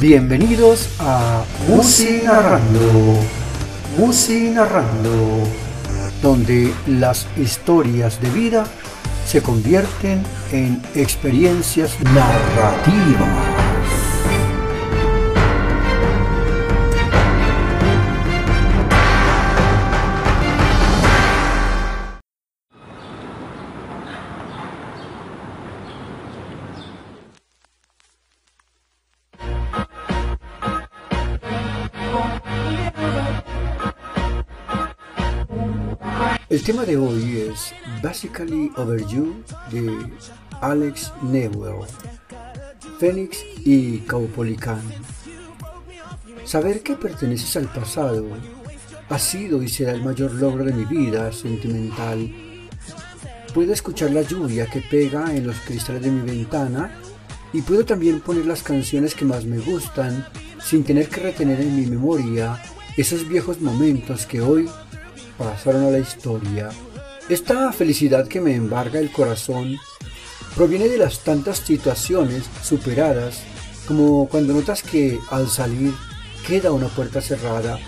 Bienvenidos 0.00 0.88
a 0.98 1.44
Musi 1.68 2.22
Narrando, 2.24 3.18
Musi 3.98 4.48
Narrando, 4.48 5.46
donde 6.22 6.72
las 6.86 7.26
historias 7.36 8.18
de 8.22 8.30
vida 8.30 8.64
se 9.26 9.42
convierten 9.42 10.22
en 10.52 10.80
experiencias 10.94 12.00
narrativas. 12.00 13.59
El 36.50 36.64
tema 36.64 36.84
de 36.84 36.96
hoy 36.96 37.48
es 37.48 37.72
Basically 38.02 38.72
Over 38.76 39.06
You 39.06 39.36
de 39.70 39.96
Alex 40.60 41.12
Newell, 41.22 41.86
Phoenix 42.98 43.38
y 43.64 43.98
Caupolicán. 43.98 44.82
Saber 46.44 46.82
que 46.82 46.96
perteneces 46.96 47.54
al 47.54 47.72
pasado 47.72 48.26
ha 49.08 49.18
sido 49.20 49.62
y 49.62 49.68
será 49.68 49.92
el 49.92 50.02
mayor 50.02 50.34
logro 50.34 50.64
de 50.64 50.72
mi 50.72 50.84
vida 50.86 51.32
sentimental. 51.32 52.34
Puedo 53.54 53.72
escuchar 53.72 54.10
la 54.10 54.22
lluvia 54.22 54.66
que 54.66 54.80
pega 54.80 55.32
en 55.32 55.46
los 55.46 55.56
cristales 55.60 56.02
de 56.02 56.10
mi 56.10 56.28
ventana 56.28 56.98
y 57.52 57.62
puedo 57.62 57.84
también 57.84 58.20
poner 58.20 58.46
las 58.46 58.64
canciones 58.64 59.14
que 59.14 59.24
más 59.24 59.44
me 59.44 59.58
gustan 59.58 60.26
sin 60.60 60.82
tener 60.82 61.08
que 61.08 61.20
retener 61.20 61.60
en 61.60 61.76
mi 61.76 61.86
memoria 61.86 62.60
esos 62.96 63.28
viejos 63.28 63.60
momentos 63.60 64.26
que 64.26 64.40
hoy 64.40 64.68
pasaron 65.40 65.84
a 65.84 65.90
la 65.90 65.98
historia. 65.98 66.68
Esta 67.30 67.72
felicidad 67.72 68.28
que 68.28 68.42
me 68.42 68.54
embarga 68.54 69.00
el 69.00 69.10
corazón 69.10 69.78
proviene 70.54 70.86
de 70.86 70.98
las 70.98 71.20
tantas 71.20 71.58
situaciones 71.60 72.44
superadas 72.62 73.40
como 73.88 74.28
cuando 74.28 74.52
notas 74.52 74.82
que 74.82 75.18
al 75.30 75.48
salir 75.48 75.94
queda 76.46 76.72
una 76.72 76.88
puerta 76.88 77.22
cerrada. 77.22 77.78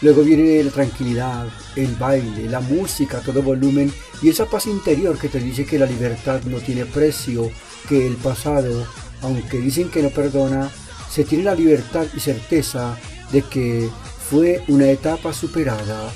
Luego 0.00 0.22
viene 0.22 0.64
la 0.64 0.70
tranquilidad, 0.70 1.46
el 1.76 1.94
baile, 1.96 2.48
la 2.48 2.60
música 2.60 3.18
a 3.18 3.20
todo 3.20 3.42
volumen 3.42 3.92
y 4.22 4.30
esa 4.30 4.46
paz 4.46 4.66
interior 4.66 5.18
que 5.18 5.28
te 5.28 5.40
dice 5.40 5.66
que 5.66 5.78
la 5.78 5.86
libertad 5.86 6.40
no 6.44 6.58
tiene 6.60 6.86
precio, 6.86 7.50
que 7.86 8.06
el 8.06 8.16
pasado, 8.16 8.86
aunque 9.20 9.58
dicen 9.58 9.90
que 9.90 10.02
no 10.02 10.08
perdona, 10.08 10.70
se 11.10 11.24
tiene 11.24 11.44
la 11.44 11.54
libertad 11.54 12.06
y 12.16 12.20
certeza 12.20 12.96
de 13.30 13.42
que 13.42 13.90
fue 14.30 14.62
una 14.68 14.88
etapa 14.88 15.34
superada. 15.34 16.10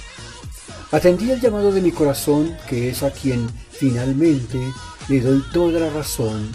Atendí 0.93 1.31
el 1.31 1.41
llamado 1.41 1.71
de 1.71 1.81
mi 1.81 1.93
corazón, 1.93 2.57
que 2.69 2.89
es 2.89 3.05
a 3.05 3.13
quien 3.13 3.49
finalmente 3.71 4.59
le 5.09 5.21
doy 5.21 5.41
toda 5.53 5.79
la 5.79 5.91
razón. 5.91 6.49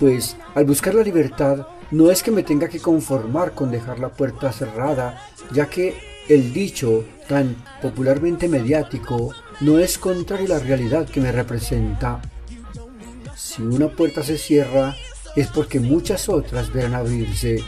Pues 0.00 0.36
al 0.56 0.64
buscar 0.64 0.94
la 0.94 1.04
libertad, 1.04 1.68
no 1.92 2.10
es 2.10 2.24
que 2.24 2.32
me 2.32 2.42
tenga 2.42 2.68
que 2.68 2.80
conformar 2.80 3.52
con 3.52 3.70
dejar 3.70 4.00
la 4.00 4.08
puerta 4.08 4.50
cerrada, 4.52 5.22
ya 5.52 5.66
que 5.66 5.94
el 6.28 6.52
dicho 6.52 7.04
tan 7.28 7.54
popularmente 7.80 8.48
mediático 8.48 9.32
no 9.60 9.78
es 9.78 9.98
contrario 9.98 10.46
a 10.46 10.58
la 10.58 10.64
realidad 10.64 11.08
que 11.08 11.20
me 11.20 11.30
representa. 11.30 12.20
Si 13.36 13.62
una 13.62 13.88
puerta 13.88 14.24
se 14.24 14.36
cierra, 14.36 14.96
es 15.36 15.46
porque 15.46 15.78
muchas 15.78 16.28
otras 16.28 16.72
verán 16.72 16.94
abrirse. 16.94 17.62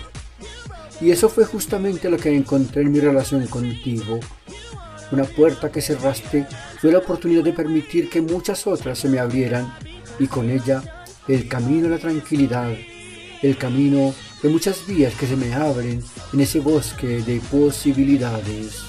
Y 1.01 1.13
eso 1.13 1.29
fue 1.29 1.45
justamente 1.45 2.11
lo 2.11 2.19
que 2.19 2.35
encontré 2.35 2.83
en 2.83 2.91
mi 2.91 2.99
relación 2.99 3.47
contigo. 3.47 4.19
Una 5.13 5.25
puerta 5.25 5.73
que 5.73 5.83
cerraste 5.83 6.47
fue 6.81 6.93
la 6.93 6.99
oportunidad 6.99 7.43
de 7.43 7.53
permitir 7.53 8.09
que 8.09 8.21
muchas 8.21 8.67
otras 8.67 8.99
se 8.99 9.09
me 9.09 9.19
abrieran 9.19 9.75
y 10.19 10.27
con 10.29 10.49
ella 10.49 10.83
el 11.27 11.49
camino 11.49 11.89
a 11.89 11.91
la 11.91 11.99
tranquilidad, 11.99 12.73
el 13.43 13.57
camino 13.57 14.15
de 14.43 14.49
muchas 14.49 14.87
vías 14.87 15.15
que 15.15 15.27
se 15.27 15.37
me 15.37 15.53
abren 15.53 16.03
en 16.33 16.41
ese 16.41 16.61
bosque 16.61 17.23
de 17.23 17.41
posibilidades. 17.51 18.83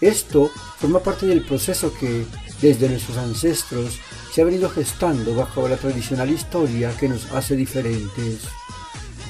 Esto 0.00 0.50
forma 0.78 1.00
parte 1.00 1.26
del 1.26 1.44
proceso 1.44 1.92
que 1.92 2.24
desde 2.60 2.88
nuestros 2.88 3.18
ancestros 3.18 3.98
se 4.32 4.42
ha 4.42 4.44
venido 4.44 4.70
gestando 4.70 5.34
bajo 5.34 5.68
la 5.68 5.76
tradicional 5.76 6.30
historia 6.30 6.96
que 6.98 7.08
nos 7.08 7.30
hace 7.32 7.56
diferentes. 7.56 8.42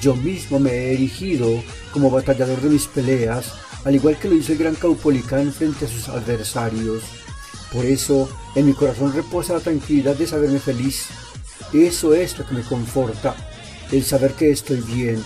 Yo 0.01 0.15
mismo 0.15 0.59
me 0.59 0.71
he 0.71 0.93
erigido 0.93 1.63
como 1.91 2.09
batallador 2.09 2.61
de 2.61 2.69
mis 2.69 2.87
peleas 2.87 3.53
al 3.85 3.95
igual 3.95 4.17
que 4.17 4.29
lo 4.29 4.35
hizo 4.35 4.51
el 4.51 4.57
gran 4.57 4.75
Caupolicán 4.75 5.51
frente 5.51 5.85
a 5.85 5.87
sus 5.87 6.09
adversarios. 6.09 7.03
Por 7.71 7.85
eso 7.85 8.29
en 8.55 8.67
mi 8.67 8.73
corazón 8.73 9.13
reposa 9.13 9.53
la 9.53 9.59
tranquilidad 9.59 10.15
de 10.15 10.27
saberme 10.27 10.59
feliz. 10.59 11.07
Eso 11.73 12.13
es 12.13 12.37
lo 12.37 12.45
que 12.45 12.55
me 12.55 12.61
conforta, 12.61 13.35
el 13.91 14.03
saber 14.03 14.33
que 14.33 14.51
estoy 14.51 14.81
bien. 14.81 15.21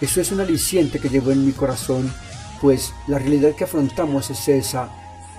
Eso 0.00 0.20
es 0.20 0.32
un 0.32 0.40
aliciente 0.40 0.98
que 0.98 1.08
llevo 1.08 1.30
en 1.30 1.46
mi 1.46 1.52
corazón, 1.52 2.12
pues 2.60 2.92
la 3.06 3.18
realidad 3.18 3.54
que 3.54 3.64
afrontamos 3.64 4.30
es 4.30 4.48
esa, 4.48 4.88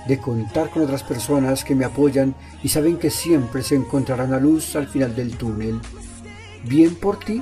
de 0.07 0.19
contar 0.19 0.69
con 0.69 0.83
otras 0.83 1.03
personas 1.03 1.63
que 1.63 1.75
me 1.75 1.85
apoyan 1.85 2.35
y 2.63 2.69
saben 2.69 2.97
que 2.97 3.09
siempre 3.09 3.63
se 3.63 3.75
encontrarán 3.75 4.33
a 4.33 4.39
luz 4.39 4.75
al 4.75 4.87
final 4.87 5.15
del 5.15 5.35
túnel. 5.35 5.79
Bien 6.63 6.95
por 6.95 7.19
ti, 7.19 7.41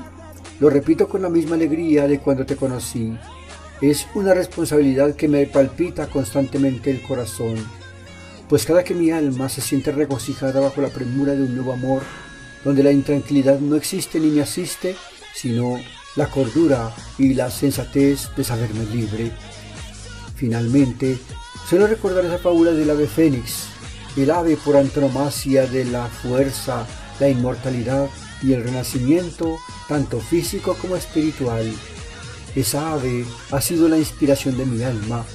lo 0.60 0.70
repito 0.70 1.08
con 1.10 1.22
la 1.22 1.30
misma 1.30 1.56
alegría 1.56 2.08
de 2.08 2.20
cuando 2.20 2.46
te 2.46 2.56
conocí. 2.56 3.18
Es 3.84 4.08
una 4.16 4.34
responsabilidad 4.34 5.14
que 5.14 5.28
me 5.28 5.46
palpita 5.46 6.08
constantemente 6.08 6.90
el 6.90 7.02
corazón, 7.02 7.56
pues 8.48 8.66
cada 8.66 8.82
que 8.82 8.94
mi 8.94 9.12
alma 9.12 9.50
se 9.50 9.60
siente 9.60 9.92
regocijada 9.92 10.62
bajo 10.62 10.80
la 10.80 10.88
premura 10.88 11.34
de 11.34 11.44
un 11.44 11.54
nuevo 11.54 11.74
amor, 11.74 12.02
donde 12.64 12.82
la 12.82 12.94
intranquilidad 12.94 13.60
no 13.60 13.76
existe 13.76 14.22
ni 14.22 14.28
me 14.28 14.42
asiste, 14.42 14.96
sino 15.36 15.82
la 16.16 16.28
cordura 16.28 16.96
y 17.18 17.34
la 17.34 17.52
sensatez 17.52 18.30
de 18.38 18.46
saberme 18.46 18.86
libre. 18.86 19.34
Finalmente, 20.38 21.18
suelo 21.68 21.86
recordar 21.86 22.24
esa 22.24 22.38
fábula 22.38 22.72
del 22.72 22.90
ave 22.90 23.08
fénix, 23.08 23.66
el 24.16 24.32
ave 24.32 24.56
por 24.56 24.78
antonomasia 24.78 25.68
de 25.68 25.84
la 25.84 26.08
fuerza, 26.08 26.88
la 27.20 27.28
inmortalidad 27.28 28.08
y 28.42 28.54
el 28.54 28.64
renacimiento, 28.64 29.58
tanto 29.90 30.22
físico 30.22 30.78
como 30.80 30.96
espiritual. 30.96 31.70
Esa 32.56 32.94
ave 32.94 33.26
ha 33.52 33.62
sido 33.62 33.88
la 33.88 33.98
inspiración 33.98 34.58
de 34.58 34.66
mi 34.66 34.84
alma, 34.84 35.26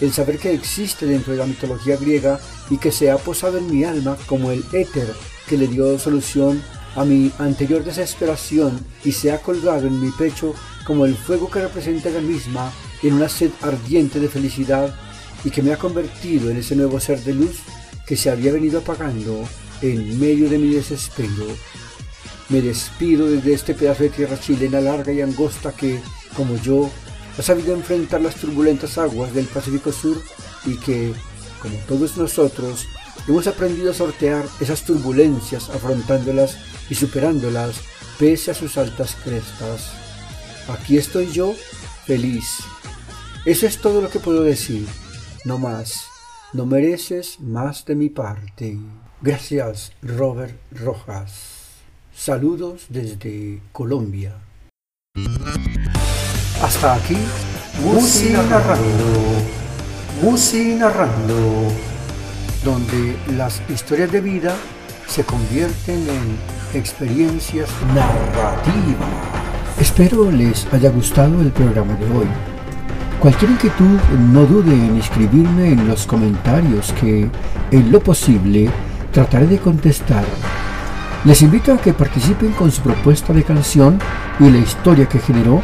el 0.00 0.12
saber 0.12 0.38
que 0.38 0.52
existe 0.52 1.06
dentro 1.06 1.32
de 1.32 1.38
la 1.38 1.46
mitología 1.46 1.96
griega 1.96 2.40
y 2.70 2.78
que 2.78 2.92
se 2.92 3.10
ha 3.10 3.18
posado 3.18 3.58
en 3.58 3.70
mi 3.70 3.84
alma 3.84 4.16
como 4.26 4.50
el 4.50 4.64
éter 4.72 5.12
que 5.48 5.56
le 5.56 5.68
dio 5.68 5.98
solución 5.98 6.62
a 6.94 7.04
mi 7.04 7.32
anterior 7.38 7.84
desesperación 7.84 8.78
y 9.04 9.12
se 9.12 9.32
ha 9.32 9.40
colgado 9.40 9.86
en 9.86 10.00
mi 10.00 10.10
pecho 10.10 10.54
como 10.86 11.06
el 11.06 11.16
fuego 11.16 11.50
que 11.50 11.62
representa 11.62 12.10
la 12.10 12.20
misma 12.20 12.72
en 13.02 13.14
una 13.14 13.28
sed 13.28 13.50
ardiente 13.62 14.20
de 14.20 14.28
felicidad 14.28 14.94
y 15.44 15.50
que 15.50 15.62
me 15.62 15.72
ha 15.72 15.78
convertido 15.78 16.50
en 16.50 16.58
ese 16.58 16.76
nuevo 16.76 17.00
ser 17.00 17.20
de 17.20 17.34
luz 17.34 17.60
que 18.06 18.16
se 18.16 18.30
había 18.30 18.52
venido 18.52 18.80
apagando 18.80 19.44
en 19.80 20.18
medio 20.20 20.48
de 20.48 20.58
mi 20.58 20.74
desespero. 20.74 21.46
Me 22.48 22.60
despido 22.60 23.28
desde 23.30 23.54
este 23.54 23.74
pedazo 23.74 24.04
de 24.04 24.10
tierra 24.10 24.38
chilena 24.38 24.80
larga 24.80 25.12
y 25.12 25.20
angosta 25.20 25.72
que 25.72 26.00
como 26.36 26.56
yo, 26.56 26.90
ha 27.38 27.42
sabido 27.42 27.74
enfrentar 27.74 28.20
las 28.20 28.36
turbulentas 28.36 28.98
aguas 28.98 29.34
del 29.34 29.46
Pacífico 29.46 29.92
Sur 29.92 30.22
y 30.64 30.76
que, 30.76 31.14
como 31.60 31.76
todos 31.88 32.16
nosotros, 32.16 32.86
hemos 33.26 33.46
aprendido 33.46 33.90
a 33.90 33.94
sortear 33.94 34.44
esas 34.60 34.84
turbulencias 34.84 35.70
afrontándolas 35.70 36.58
y 36.90 36.94
superándolas 36.94 37.80
pese 38.18 38.50
a 38.50 38.54
sus 38.54 38.76
altas 38.76 39.16
crestas. 39.24 39.92
Aquí 40.68 40.96
estoy 40.96 41.30
yo, 41.32 41.54
feliz. 42.06 42.58
Eso 43.44 43.66
es 43.66 43.78
todo 43.78 44.00
lo 44.00 44.10
que 44.10 44.20
puedo 44.20 44.42
decir, 44.42 44.86
no 45.44 45.58
más. 45.58 46.04
No 46.52 46.66
mereces 46.66 47.40
más 47.40 47.84
de 47.86 47.94
mi 47.94 48.10
parte. 48.10 48.78
Gracias, 49.22 49.92
Robert 50.02 50.54
Rojas. 50.70 51.62
Saludos 52.14 52.84
desde 52.90 53.62
Colombia. 53.72 54.36
Hasta 56.62 56.94
aquí, 56.94 57.16
Musi 57.82 58.30
Narrando, 58.30 58.76
Musi 60.22 60.76
Narrando, 60.76 61.72
donde 62.64 63.16
las 63.36 63.60
historias 63.68 64.12
de 64.12 64.20
vida 64.20 64.54
se 65.08 65.24
convierten 65.24 66.06
en 66.08 66.78
experiencias 66.78 67.68
narrativas. 67.92 69.08
Espero 69.80 70.30
les 70.30 70.72
haya 70.72 70.90
gustado 70.90 71.40
el 71.40 71.50
programa 71.50 71.94
de 71.94 72.06
hoy. 72.16 72.28
Cualquier 73.18 73.50
inquietud 73.50 73.98
no 74.32 74.46
dude 74.46 74.72
en 74.72 74.98
escribirme 74.98 75.72
en 75.72 75.88
los 75.88 76.06
comentarios 76.06 76.92
que, 77.00 77.28
en 77.72 77.90
lo 77.90 77.98
posible, 77.98 78.70
trataré 79.10 79.48
de 79.48 79.58
contestar. 79.58 80.24
Les 81.24 81.42
invito 81.42 81.72
a 81.72 81.78
que 81.78 81.92
participen 81.92 82.52
con 82.52 82.70
su 82.70 82.82
propuesta 82.82 83.32
de 83.32 83.42
canción 83.42 83.98
y 84.38 84.48
la 84.48 84.58
historia 84.58 85.08
que 85.08 85.18
generó 85.18 85.60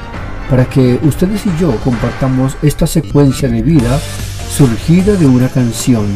para 0.49 0.65
que 0.65 0.99
ustedes 1.03 1.45
y 1.47 1.51
yo 1.61 1.77
compartamos 1.81 2.57
esta 2.63 2.87
secuencia 2.87 3.49
de 3.49 3.63
vida 3.63 4.01
surgida 4.51 5.15
de 5.15 5.27
una 5.27 5.49
canción. 5.49 6.07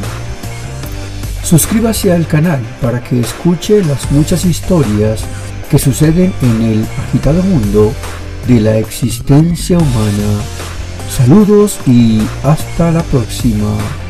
Suscríbase 1.43 2.12
al 2.12 2.26
canal 2.26 2.61
para 2.81 3.02
que 3.02 3.20
escuche 3.20 3.84
las 3.84 4.11
muchas 4.11 4.44
historias 4.44 5.25
que 5.70 5.79
suceden 5.79 6.32
en 6.43 6.62
el 6.62 6.87
agitado 7.06 7.43
mundo 7.43 7.93
de 8.46 8.61
la 8.61 8.76
existencia 8.79 9.79
humana. 9.79 10.43
Saludos 11.11 11.79
y 11.87 12.20
hasta 12.43 12.90
la 12.90 13.02
próxima. 13.02 14.01